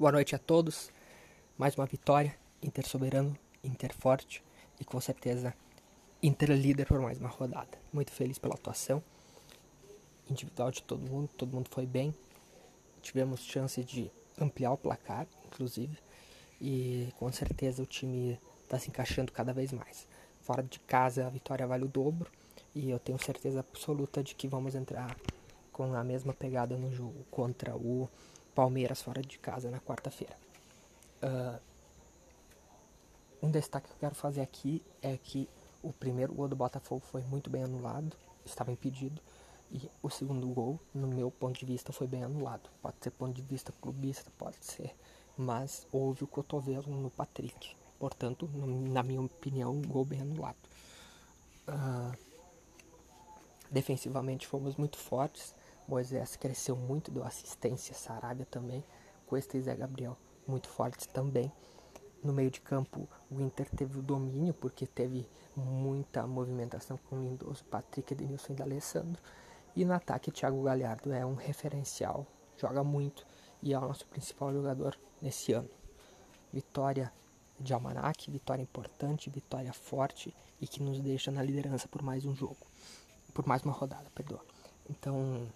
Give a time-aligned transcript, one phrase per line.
[0.00, 0.90] Boa noite a todos.
[1.58, 2.34] Mais uma vitória.
[2.62, 4.42] Inter soberano, Inter forte
[4.80, 5.52] e com certeza
[6.22, 7.78] Inter líder por mais uma rodada.
[7.92, 9.02] Muito feliz pela atuação
[10.26, 11.28] individual de todo mundo.
[11.36, 12.14] Todo mundo foi bem.
[13.02, 14.10] Tivemos chance de
[14.40, 15.98] ampliar o placar, inclusive.
[16.58, 20.08] E com certeza o time está se encaixando cada vez mais.
[20.40, 22.30] Fora de casa a vitória vale o dobro.
[22.74, 25.14] E eu tenho certeza absoluta de que vamos entrar
[25.70, 28.08] com a mesma pegada no jogo contra o
[28.60, 30.36] Palmeiras fora de casa na quarta-feira.
[31.22, 31.58] Uh,
[33.42, 35.48] um destaque que eu quero fazer aqui é que
[35.82, 39.18] o primeiro gol do Botafogo foi muito bem anulado, estava impedido,
[39.72, 42.68] e o segundo gol, no meu ponto de vista, foi bem anulado.
[42.82, 44.94] Pode ser ponto de vista clubista, pode ser,
[45.38, 47.74] mas houve o cotovelo no Patrick.
[47.98, 50.58] Portanto, na minha opinião, um gol bem anulado.
[51.66, 52.14] Uh,
[53.70, 55.54] defensivamente fomos muito fortes,
[55.90, 58.84] Moisés cresceu muito, deu assistência, Sarabia também,
[59.26, 61.52] Cuesta e Zé Gabriel muito fortes também.
[62.22, 67.22] No meio de campo, o Inter teve o domínio, porque teve muita movimentação com o
[67.22, 69.20] Lindoso, Patrick, Edenilson e D'Alessandro.
[69.74, 72.24] E no ataque, Thiago Galhardo é um referencial,
[72.56, 73.26] joga muito
[73.60, 75.70] e é o nosso principal jogador nesse ano.
[76.52, 77.12] Vitória
[77.58, 82.34] de Almanac, vitória importante, vitória forte e que nos deixa na liderança por mais um
[82.34, 82.64] jogo,
[83.34, 84.44] por mais uma rodada, perdoa.
[84.88, 85.46] Então,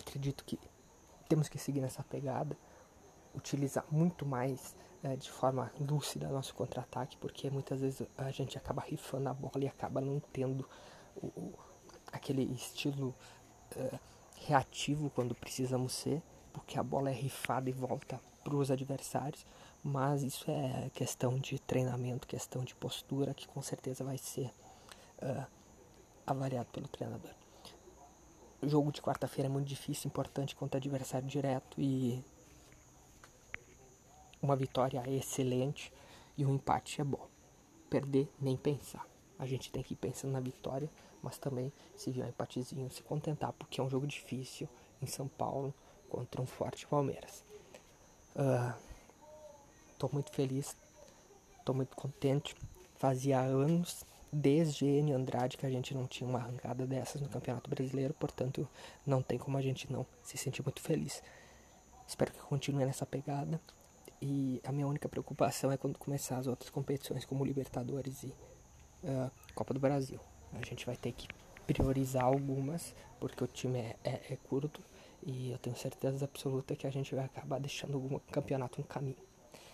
[0.00, 0.58] acredito que
[1.28, 2.56] temos que seguir nessa pegada,
[3.34, 8.82] utilizar muito mais é, de forma lúcida nosso contra-ataque, porque muitas vezes a gente acaba
[8.82, 10.68] rifando a bola e acaba não tendo
[11.16, 11.54] o, o,
[12.12, 13.14] aquele estilo
[13.76, 13.98] é,
[14.36, 19.44] reativo quando precisamos ser, porque a bola é rifada e volta para os adversários,
[19.82, 24.50] mas isso é questão de treinamento, questão de postura, que com certeza vai ser
[25.22, 25.46] uh,
[26.26, 27.32] avaliado pelo treinador.
[28.66, 32.20] O jogo de quarta-feira é muito difícil, importante contra adversário direto e
[34.42, 35.92] uma vitória é excelente
[36.36, 37.28] e um empate é bom.
[37.88, 39.06] Perder nem pensar.
[39.38, 40.90] A gente tem que ir pensando na vitória,
[41.22, 44.68] mas também se vier um empatezinho se contentar, porque é um jogo difícil
[45.00, 45.72] em São Paulo
[46.10, 47.44] contra um forte Palmeiras.
[49.92, 50.76] Estou uh, muito feliz,
[51.60, 52.56] estou muito contente.
[52.96, 54.04] Fazia anos
[54.36, 58.68] desde N Andrade que a gente não tinha uma arrancada dessas no Campeonato Brasileiro, portanto
[59.06, 61.22] não tem como a gente não se sentir muito feliz.
[62.06, 63.60] Espero que continue nessa pegada
[64.20, 68.26] e a minha única preocupação é quando começar as outras competições como Libertadores e
[69.04, 70.20] uh, Copa do Brasil.
[70.52, 71.28] A gente vai ter que
[71.66, 74.82] priorizar algumas porque o time é, é, é curto
[75.22, 79.16] e eu tenho certeza absoluta que a gente vai acabar deixando algum campeonato no caminho.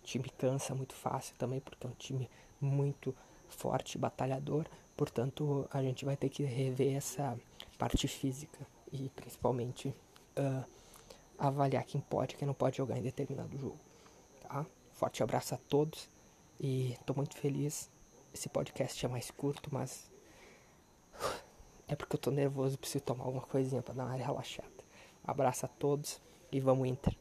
[0.00, 3.14] O time cansa muito fácil também porque é um time muito
[3.48, 4.66] forte, batalhador,
[4.96, 7.38] portanto a gente vai ter que rever essa
[7.78, 9.88] parte física e principalmente
[10.38, 10.64] uh,
[11.38, 13.78] avaliar quem pode e quem não pode jogar em determinado jogo.
[14.40, 14.64] Tá?
[14.92, 16.08] Forte abraço a todos
[16.60, 17.90] e estou muito feliz.
[18.32, 20.10] Esse podcast é mais curto, mas
[21.86, 24.68] é porque eu tô nervoso, preciso tomar alguma coisinha para dar uma relaxada.
[25.24, 27.16] Abraço a todos e vamos Inter.